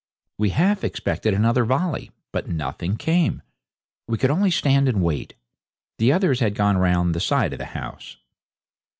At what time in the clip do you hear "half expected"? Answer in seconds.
0.49-1.35